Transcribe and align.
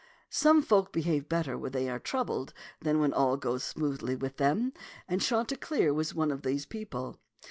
Some 0.31 0.63
folk 0.63 0.91
behave 0.91 1.29
better 1.29 1.55
when 1.59 1.73
they 1.73 1.87
are 1.87 1.97
in 1.97 2.01
trouble 2.01 2.47
than 2.79 2.99
when 2.99 3.13
all 3.13 3.37
goes 3.37 3.63
smoothly 3.63 4.15
with 4.15 4.37
them, 4.37 4.73
and 5.07 5.21
Chanti 5.21 5.55
cleer 5.61 5.93
was 5.93 6.15
one 6.15 6.31
of 6.31 6.41
these 6.41 6.65
people. 6.65 7.19